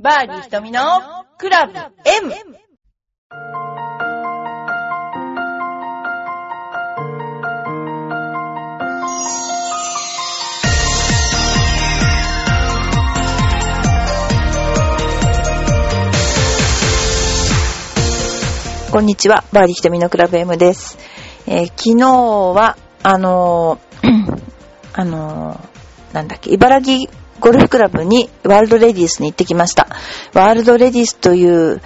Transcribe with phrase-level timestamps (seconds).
[0.00, 0.80] バーディー瞳の
[1.38, 2.32] クラブ M!
[18.92, 20.96] こんにちは、バーディー瞳のクラブ M です。
[21.48, 22.08] えー昨日
[22.54, 24.42] は、あのー
[24.94, 27.10] あのーなんだっけ、茨城
[27.40, 29.88] ゴルフクラブにワールドレディースに行ってきました。
[30.34, 31.80] ワールドレディースという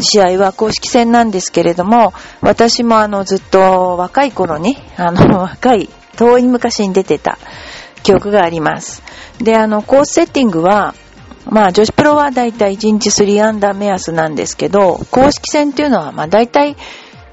[0.00, 7.38] 試合は公式戦なんですけれども、私もあのずっと若い頃に、あの若い、遠い昔に出てた
[8.02, 9.02] 記憶があります。
[9.38, 10.94] で、あの、コースセッティングは、
[11.46, 16.76] まあ女子プロはだいたい1日3アンダー目安なんですけど、公式戦っていうのはまあだいたい、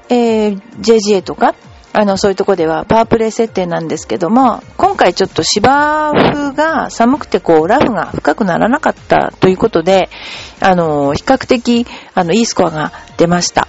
[0.08, 1.54] えー JGA とか、
[1.94, 10.08] あの、そういうとこではパワープレイ設定なんですけども、今回ちょっと芝生が寒くてこう、ラフが深くならなかったということで、
[10.60, 13.68] あの、比較的、あの、いいスコアが出ました。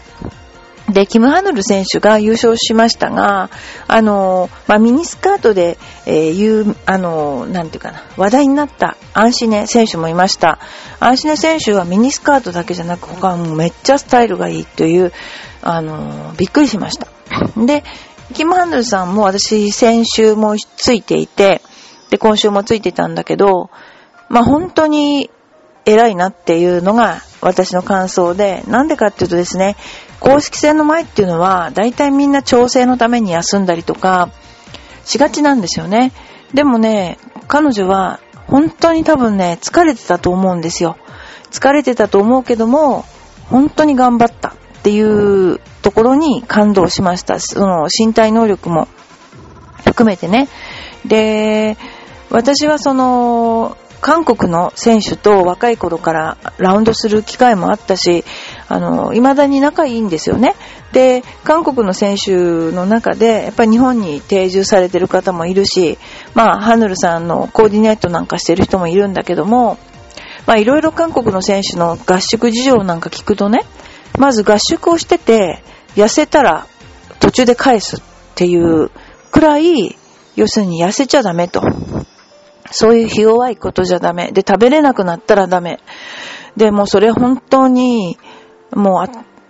[0.89, 3.49] で、キム・ハヌル選手が優勝しましたが、
[3.87, 10.59] あの、まあ、ミニスカートで、えーいう、あの、なんていうかな、話題になったアンシネ選手もいました。
[10.99, 15.13] アンシネ選手はミニスカートだけじゃなく、他はもうめっちゃスタイルがいいという、
[15.61, 17.07] あの、びっくりしました。
[17.57, 17.83] で、
[18.33, 21.61] キム・ハヌルさんも私先週もついていて、
[22.09, 23.69] で、今週もついてたんだけど、
[24.29, 25.29] まあ、本当に
[25.85, 29.75] 偉いなっていうのが私の感想で、なんでかっていうとですね、
[30.19, 34.29] 公式戦の前っていうのは、大体みんな調整のために休んだりとか、
[35.05, 36.11] しがちなんですよね。
[36.53, 37.17] でもね、
[37.47, 40.97] 彼女は本当に多分ね、疲れてたと思うんですよ。
[41.51, 43.05] 疲れてたと思うけども、
[43.49, 47.39] 本当に頑張ったっていうところに感動しました。
[47.39, 48.89] その身体能力も
[49.85, 50.49] 含めてね。
[51.05, 51.77] で、
[52.29, 58.25] 私はその、韓国の選手と若い頃からラウンドする機会もあったし、
[58.67, 60.55] あの、未だに仲いいんですよね。
[60.91, 65.97] で、韓国の選手の中で、やっぱり日本に定住されてる方もいるし、
[66.33, 69.77] まあ、ハヌルさんのコーディネートなんかしてる人もいるんだけども、
[70.45, 73.63] まあ、いろいろ韓国の選手の合宿事情なんか聞くとね、
[74.17, 75.63] まず合宿をしてて、
[75.95, 76.67] 痩せたら
[77.19, 78.01] 途中で返すっ
[78.35, 78.91] ていう
[79.31, 79.97] くらい、
[80.35, 81.61] 要するに痩せちゃダメと。
[82.71, 84.31] そういうひ弱いことじゃダメ。
[84.31, 85.79] で、食べれなくなったらダメ。
[86.57, 88.17] で、もうそれ本当に、
[88.71, 89.05] も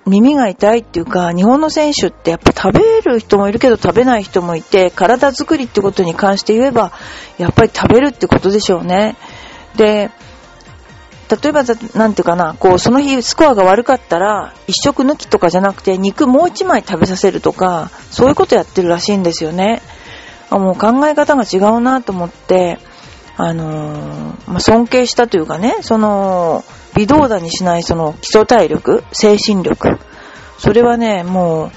[0.05, 6.91] う耳が痛いっていうか、日本の選手ってやっぱ食べる人もいるけど食べない人もいて、体作りってことに関して言えば、
[7.37, 9.15] やっぱり食べるってことでしょうね。
[9.77, 10.11] で、
[11.41, 11.63] 例えば、
[11.95, 19.81] なんていうかな、こう、その日スコアが悪かったら、一食抜きとかじゃなくて、肉もう一枚食べさせるとか、そういうことやってるらしいんですよね。
[20.49, 22.79] あもう考え方が違うなと思って、
[23.37, 26.63] あのーまあ、尊敬したというかね、その、
[26.95, 29.97] 微動だにしないその基礎体力、精神力。
[30.59, 31.71] それはね、もう、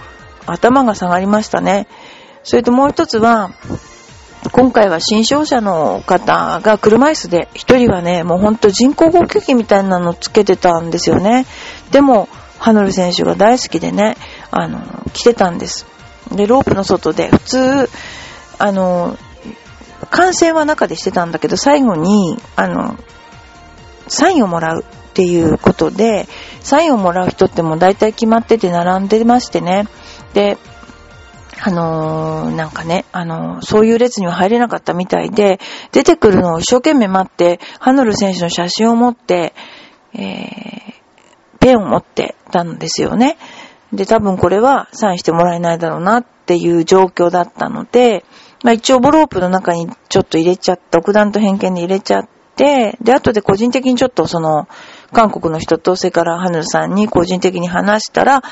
[0.46, 1.88] 頭が下がりましたね。
[2.44, 3.50] それともう一つは、
[4.52, 11.46] 今回は新商者の方が車椅子で、一人はね、もうほんと人工呼吸器みたいなのつけてたんですよね。
[11.90, 14.16] でも、ハヌル選手が大好きでね、
[14.50, 14.80] あの、
[15.12, 15.86] 来てたんです。
[16.32, 17.90] で、ロープの外で、普通、
[18.58, 19.16] あの、
[20.10, 22.96] 観戦は中でしてたんだけど、最後に、あの、
[24.08, 26.28] サインをもらうっていうことで、
[26.60, 29.86] サインをもらう人ってもう大体決まってて並んでましてね。
[30.34, 30.58] で、
[31.58, 35.58] あのーなんかね、あのーそういう列には入れなかったみたいで、
[35.92, 39.54] 出てくるのを一生懸命待って、ハヌル選手の写真を持って、
[40.12, 43.38] えー、ペンを持ってたんですよね。
[43.92, 48.24] で、多分これはサインしてもらえないだろうなっていう状況だったので、
[48.62, 54.68] まあ一応ボロープの中にちょっと入れちゃった、独断と偏見で入れちゃって、で、後で個人的にちょっとその、
[55.12, 58.42] 韓国の人と、それからハヌルさんに個人的に話したら、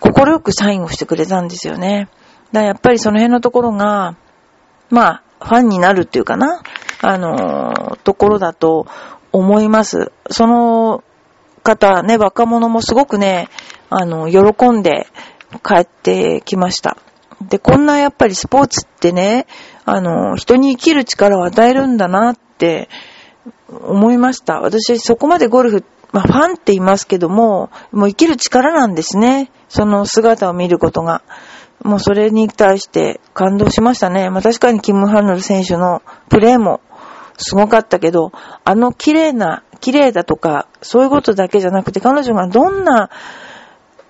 [0.00, 2.08] 心よくサインをしてくれたんですよね。
[2.52, 4.16] だやっぱりその辺のところが、
[4.90, 6.62] まあ、ファンになるっていうかな、
[7.00, 8.86] あのーところだと
[9.32, 10.12] 思います。
[10.30, 11.02] その
[11.62, 13.48] 方、ね、若者もすごくね、
[13.90, 15.06] あの、喜んで
[15.64, 16.96] 帰ってきました。
[17.40, 19.46] で、こんなやっぱりスポーツってね、
[19.84, 22.88] あの、人に生きる力を与えるんだなって
[23.68, 24.60] 思いました。
[24.60, 29.50] 私、そこまでゴルフ、まあ、ファンって言いますけども、もう生きる力なんですね。
[29.68, 31.22] その姿を見ることが。
[31.84, 34.30] もうそれに対して感動しましたね。
[34.30, 36.80] まあ、確かにキム・ハンヌル選手のプレーも
[37.38, 38.32] すごかったけど、
[38.64, 43.10] あの綺麗な、綺麗だとか、そういうことだけじゃなくて、彼女がどんな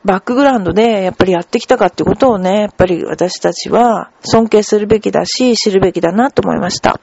[0.04, 7.00] バックグラウンドでやっぱりやってきたかってことをね、やっぱり私たちは尊敬するべきだし、知るべきだなと思いました。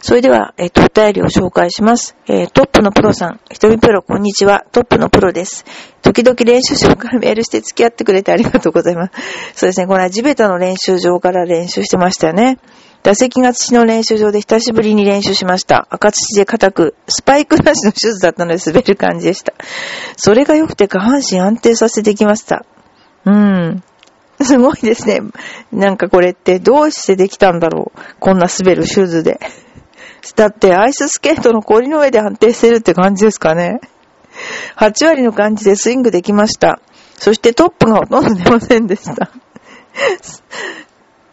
[0.00, 2.16] それでは、えっ、と、お便りを紹介します。
[2.26, 4.64] えートップのプロさん、ひとみプロ、こんにちは。
[4.72, 5.64] トップのプロです。
[6.02, 9.12] 時々練習場からメールして付き合ってくれてありがとうございます。
[9.54, 12.58] そうですね、これは地べたの練習場から練習してましたよね。
[13.02, 15.86] 打席が土の練習場で久しぶりに練習しました。
[15.90, 19.54] 赤土で硬く、スパイクなしのシューズだったので滑る感じでした。
[20.16, 22.64] それが良くて下半身安定させてきました。
[23.24, 23.82] うん。
[24.42, 25.20] すごいですね。
[25.72, 28.00] なんかこれってどうしてできたんだろう。
[28.18, 29.40] こんな滑るシューズで。
[30.34, 33.80] だってアイススケートの氷の上で安定してるって感じですかね。
[34.76, 36.80] 8割の感じでスイングできました。
[37.18, 39.30] そしてトップがほとんど出ませんでした。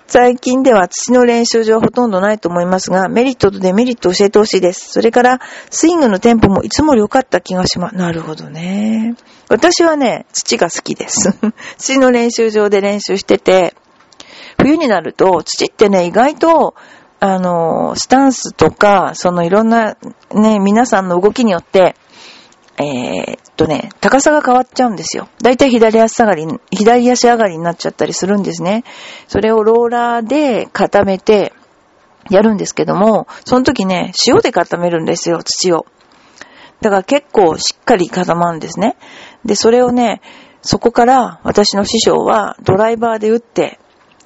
[0.08, 4.92] 最近では土の練習場はほとんどないと思いますが、メリットとデメリットを教えてほしいです。
[4.92, 5.42] それから、
[5.72, 7.96] スイングのテンポもいつもよかった気がします。
[7.96, 9.16] なるほどね。
[9.50, 11.36] 私はね、土が好きです。
[11.80, 13.74] 土の練習場で練習してて、
[14.60, 16.76] 冬になると、土ってね、意外と、
[17.26, 19.96] あの、スタンスとか、そのいろんな、
[20.34, 21.96] ね、皆さんの動きによって、
[22.76, 25.30] えーっとね、高さが変わっちゃうんですよ。
[25.42, 28.84] だいたい左足上がり、左足上がりになっちゃったりするんですね。
[29.30, 31.54] それをローラーで固めて
[32.30, 35.86] やるんですけども、その時ね、塩で固めるんですよ、土を。
[36.82, 38.98] だから結構しっかり固まるんですね。
[39.46, 40.20] で、それをね、
[40.62, 43.80] そこから私の師匠はドライバーで打って、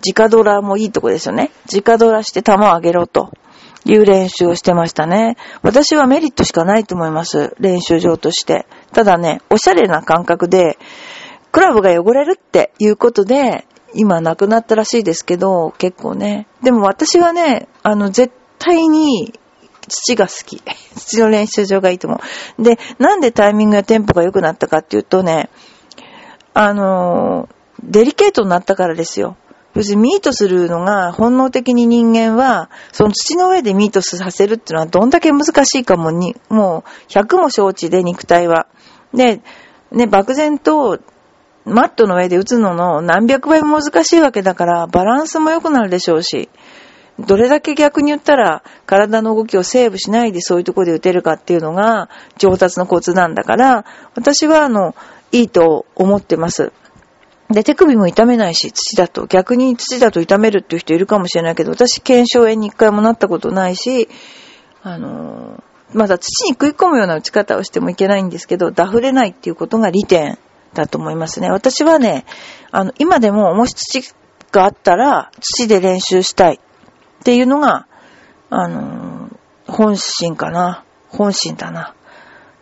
[0.05, 1.51] 直ドラもいいとこですよね。
[1.71, 3.31] 直ドラして球を上げろと
[3.85, 5.37] いう練習をしてましたね。
[5.61, 7.55] 私はメリットしかないと思います。
[7.59, 8.65] 練習場として。
[8.93, 10.77] ただね、おしゃれな感覚で、
[11.51, 16.47] クラブが汚れるっていうことで、今なくなったらしいですけど、結構ね。
[16.61, 19.33] でも私はね、あの、絶対に
[19.87, 20.61] 土が好き。
[20.95, 22.19] 土の練習場がいいと思
[22.59, 22.63] う。
[22.63, 25.49] で、なんでタイミングやテンポが良くなったかっていうとね、
[26.53, 27.47] あの、
[27.83, 29.37] デリケートになったからですよ。
[29.75, 38.67] 要するにミートするのが本能的に人間は、その土の上でミートさせるっていうのはどんだけ難しいかもに、もう100も承知で肉体は。
[39.13, 39.41] で、
[39.91, 40.99] ね、漠然と
[41.65, 46.49] マットの上で打つのの何百倍も難しいわけだから、バランスも良くなるでしょうし、
[47.19, 53.85] どれだけ逆に言ったら体の動きをセーブしないでそういうところで打てるかっていうのが上達のコツなんだから、
[54.15, 54.95] 私はあの、
[55.31, 56.71] いいと思ってます。
[57.49, 59.25] で、手首も痛めないし、土だと。
[59.25, 64.09] 逆に土だと痛めるっていう人いるかもしれないけど、私、腱鞘炎に一回もなったことないし、
[64.83, 65.63] あのー
[65.93, 70.37] まだ土に食い込むような打ち方をしてもいけないんですけど、ダフれないっていうことが利点
[70.73, 71.49] だと思いますね。
[71.49, 72.25] 私はね、
[72.71, 74.03] あの、今でももし土
[74.51, 77.87] があったら、土で練習したいっていうのが、
[78.49, 80.85] あのー本心かな。
[81.09, 81.93] 本心だな。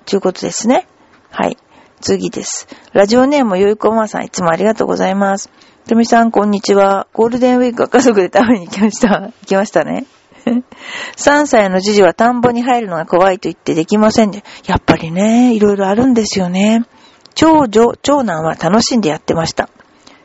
[0.05, 0.87] ということですね。
[1.29, 1.57] はい。
[2.05, 2.67] 次です。
[2.93, 5.49] ラジオネームよいこまさん、いつもありがとうございます。
[5.87, 7.07] とみさん、こんにちは。
[7.13, 9.21] ゴールデンウィークは家族で食べに行きました。
[9.21, 10.05] 行きましたね。
[11.17, 16.83] 3歳の次女は田んぼに入るのが怖いと言ってできませんで、やっぱりね、いろいろあるんですよね。
[17.33, 19.69] 長女、長男は楽しんでやってました。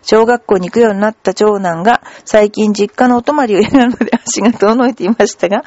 [0.03, 5.62] 小学校に行くようになった長男が最近実家のお泊まりをやるので足が遠のいていましたが、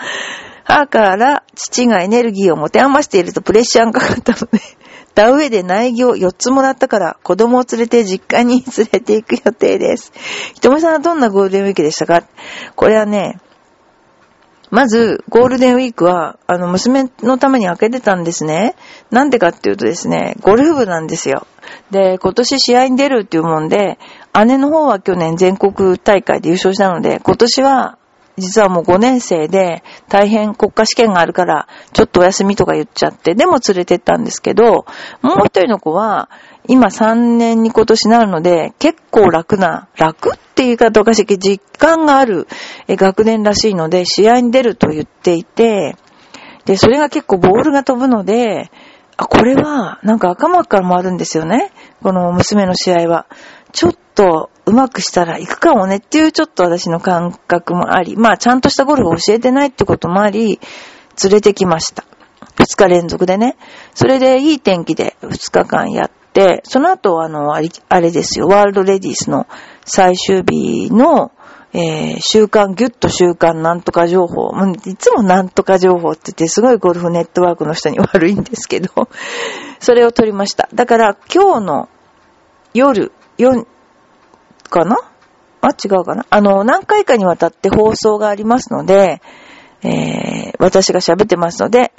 [0.63, 4.59] 母から父がエネルギーを持て余しているとプレッシャーがかかったので、
[5.15, 10.12] 田植えで苗木を4つもらったから子供を連れて実家に 連れて行く予定です。
[10.56, 12.24] ひとめさんはどんなゴールデンウィークでしたか？
[12.75, 13.38] これはね、
[14.74, 18.74] まず、ゴールデンウィークは、あの、娘のために開けてたんですね。
[19.12, 21.45] なんでかっていうとですね、ゴルフ部なんですよ。
[21.92, 23.99] で、今年試合に出るっていうもんで、
[24.47, 27.99] 姉の方は去年全国大会で優勝したので、今年は、
[28.37, 34.85] 実はもう5年生で大変国家試験があるから、ちょっとお休みとか言っちゃって、でも連れてったんですけど、
[35.21, 36.30] もう一人の子は、
[36.68, 42.47] 今3年に今年なるので、結構楽な、楽っていう言い方おかしい、実感がある
[42.87, 45.95] 学年らしいので、試合に出ると言っていて、
[46.66, 48.71] で、それが結構ボールが飛ぶので、
[49.18, 51.71] あ、これは、なんか赤幕から回るんですよね。
[52.02, 53.28] この娘の試合は。
[53.73, 60.61] ちょっと、うまくしたら行くかもねっていうちょっと私の感覚もあり、まあちゃんとしたゴルフを教えてないってこともあり、
[61.23, 62.06] 連れてきました。
[62.56, 63.57] 二日連続でね。
[63.94, 67.61] それでいい天気で二日間やって、その後あの、あ
[67.99, 69.47] れですよ、ワールドレディースの
[69.85, 71.31] 最終日の、
[71.73, 74.51] えー、週刊、ギュッと週刊なんとか情報。
[74.85, 79.09] いつもなんとか情報って言って、すごいゴルフネットワークの人に悪いんですけど、
[79.80, 80.69] それを取りました。
[80.73, 81.89] だから今日の
[82.75, 83.66] 夜、4、
[84.69, 84.97] かな？
[85.61, 86.25] あ、違うかな？
[86.30, 89.21] あの、何回かにわたって放送がありますので、
[89.81, 91.94] えー、私が喋ってますので、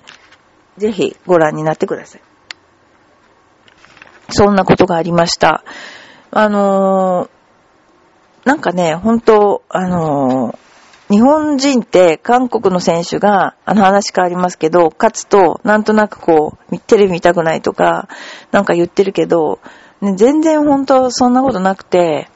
[0.76, 2.22] ぜひご覧になってください。
[4.30, 5.62] そんなことがありました。
[6.30, 10.58] あのー、なんかね、本当あのー、
[11.10, 18.08] 日本人って韓国の選手が、あの話変わりますけど、勝つと、なんとなくこう、テレビ見たくないとか、
[18.50, 19.60] なんか言ってるけど、
[20.04, 22.28] ね、全然本当そんなことなくて、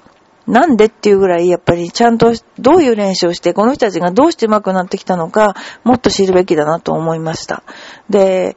[0.47, 7.63] なんでっていうぐらい、やっぱりちゃんとどういう練習をして、この人たちがどうして上手くなってきたのか、もっと知るべきだなと思いました。
[8.09, 8.57] で、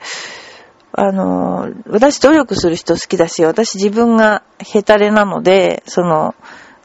[0.94, 6.34] あの、私努力する人好きだし、私自分がヘタレなので、その、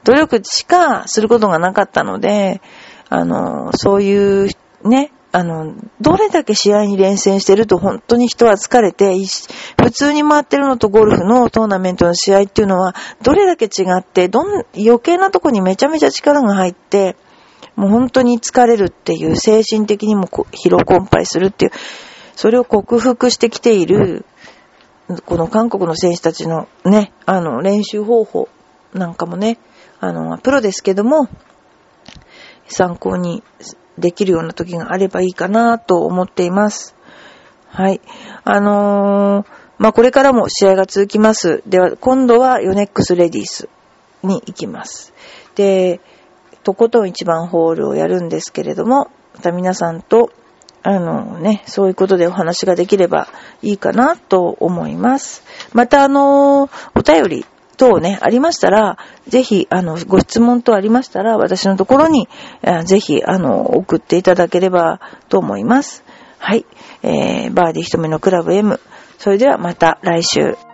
[0.03, 2.61] 努力しかすることがなかったので、
[3.09, 4.51] あの、そういう、
[4.85, 9.15] ね、あの、どれだけ試合に連戦してると本当に人は疲れて、
[9.79, 17.17] 普通に回ってるのとゴルフのトーナメントの試合っていうのは、どれだけ違って、どん、余計なとこにめちゃめちゃ力が入って、
[17.75, 21.73] もう本当に疲れるっていう、精神的にも疲労困憊するっていう、
[22.35, 24.25] それを克服してきている、
[25.27, 28.49] この韓国の選手たちのね、あの、練習方法
[28.95, 29.59] なんかもね、
[30.01, 31.29] あの、プロですけども、
[32.69, 33.43] 参考に
[33.99, 36.95] できるような時があればいいかなと思っています。
[37.69, 38.01] はい。
[38.45, 39.47] あのー、
[39.79, 41.63] まあ、これからも試合が続きます。
[41.67, 43.69] では、今度はヨネックスレディース
[44.23, 45.13] に行きます。
[45.55, 46.01] で、
[46.63, 50.31] とことん一番ホールをやるんですけれども、また皆さんと、
[50.83, 53.29] あのね、そういうことでお話ができれば
[53.61, 55.43] いいかなと思います。
[55.73, 57.47] またあのー、お便り
[57.77, 62.29] 等ね、ありましたら、ぜひ、あの、ご質問等ありましたら、私のところに、
[62.85, 66.05] ぜひ、あの、送っていただければと思います。
[66.39, 66.67] はい。
[67.03, 68.81] えー、バーディー一目のクラブ M。
[69.19, 70.66] それではまた来週。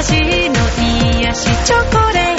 [0.00, 0.54] 私の
[1.20, 2.37] 癒しチョコレート